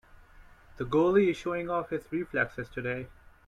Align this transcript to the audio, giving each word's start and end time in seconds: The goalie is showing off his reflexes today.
The 0.77 0.83
goalie 0.83 1.29
is 1.29 1.37
showing 1.37 1.69
off 1.69 1.91
his 1.91 2.11
reflexes 2.11 2.67
today. 2.67 3.05